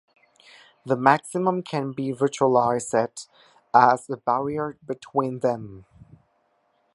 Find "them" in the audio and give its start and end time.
5.41-5.85